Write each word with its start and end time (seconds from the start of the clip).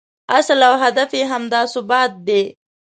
اصل 0.37 0.59
او 0.69 0.75
هدف 0.83 1.09
یې 1.17 1.23
همدا 1.33 1.61
ثبات 1.73 2.11
دی. 2.27 2.43